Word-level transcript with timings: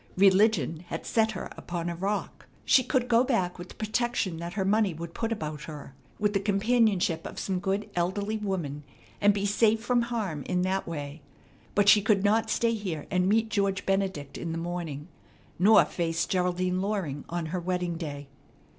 Religion 0.17 0.79
had 0.87 1.05
set 1.05 1.33
her 1.33 1.47
upon 1.55 1.87
a 1.87 1.95
rock. 1.95 2.47
She 2.65 2.83
could 2.83 3.07
go 3.07 3.23
back 3.23 3.59
with 3.59 3.69
the 3.69 3.75
protection 3.75 4.37
that 4.37 4.53
her 4.53 4.65
money 4.65 4.95
would 4.95 5.13
put 5.13 5.31
about 5.31 5.65
her, 5.65 5.93
with 6.17 6.33
the 6.33 6.39
companionship 6.39 7.23
of 7.27 7.37
some 7.37 7.59
good, 7.59 7.87
elderly 7.95 8.37
woman, 8.37 8.83
and 9.21 9.31
be 9.31 9.45
safe 9.45 9.79
from 9.79 10.01
harm 10.01 10.41
in 10.45 10.63
that 10.63 10.87
way; 10.87 11.21
but 11.75 11.87
she 11.87 12.01
could 12.01 12.23
not 12.23 12.49
stay 12.49 12.73
here 12.73 13.05
and 13.11 13.29
meet 13.29 13.49
George 13.49 13.85
Benedict 13.85 14.39
in 14.39 14.53
the 14.53 14.57
morning, 14.57 15.07
nor 15.59 15.85
face 15.85 16.25
Geraldine 16.25 16.81
Loring 16.81 17.23
on 17.29 17.45
her 17.53 17.59
wedding 17.59 17.95
day. 17.97 18.27